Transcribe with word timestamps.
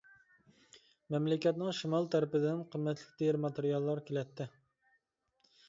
مەملىكەتنىڭ 1.15 1.75
شىمال 1.81 2.09
تەرىپىدىن 2.17 2.65
قىممەتلىك 2.73 3.13
تېرە 3.21 3.43
ماتېرىياللار 3.47 4.05
كېلەتتى. 4.11 4.51